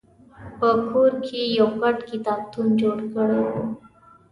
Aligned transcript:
په 0.59 0.69
کور 0.89 1.11
کې 1.25 1.41
یې 1.45 1.53
یو 1.59 1.69
غټ 1.81 1.97
کتابتون 2.09 2.67
جوړ 2.81 2.97
کړی 3.13 3.39
و. 3.49 3.53